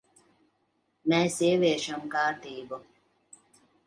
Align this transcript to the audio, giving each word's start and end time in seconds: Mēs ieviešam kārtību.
Mēs 1.11 1.35
ieviešam 1.47 2.07
kārtību. 2.13 2.81